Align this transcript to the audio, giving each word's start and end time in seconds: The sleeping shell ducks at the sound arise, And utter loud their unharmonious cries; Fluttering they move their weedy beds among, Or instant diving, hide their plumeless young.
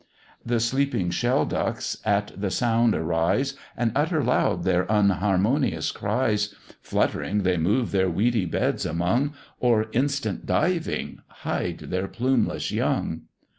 The 0.43 0.59
sleeping 0.59 1.11
shell 1.11 1.45
ducks 1.45 1.97
at 2.03 2.31
the 2.35 2.49
sound 2.49 2.95
arise, 2.95 3.53
And 3.77 3.91
utter 3.95 4.23
loud 4.23 4.63
their 4.63 4.87
unharmonious 4.91 5.91
cries; 5.91 6.55
Fluttering 6.81 7.43
they 7.43 7.57
move 7.57 7.91
their 7.91 8.09
weedy 8.09 8.45
beds 8.47 8.83
among, 8.83 9.33
Or 9.59 9.89
instant 9.91 10.47
diving, 10.47 11.21
hide 11.45 11.77
their 11.91 12.07
plumeless 12.07 12.71
young. 12.71 13.25